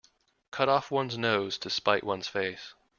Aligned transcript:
Cut 0.49 0.67
off 0.67 0.89
one's 0.89 1.15
nose 1.15 1.59
to 1.59 1.69
spite 1.69 2.03
one's 2.03 2.27
face. 2.27 2.73